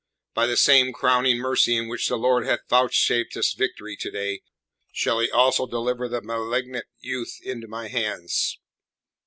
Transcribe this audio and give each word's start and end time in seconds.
By 0.33 0.47
the 0.47 0.57
same 0.57 0.93
crowning 0.93 1.37
mercy 1.37 1.77
in 1.77 1.87
which 1.87 2.07
the 2.07 2.17
Lord 2.17 2.43
hath 2.43 2.67
vouchsafed 2.67 3.37
us 3.37 3.53
victory 3.53 3.95
to 3.97 4.09
day 4.09 4.41
shall 4.91 5.19
He 5.19 5.29
also 5.29 5.67
deliver 5.67 6.09
the 6.09 6.23
malignant 6.23 6.87
youth 7.01 7.35
into 7.43 7.67
my 7.67 7.87
hands. 7.87 8.57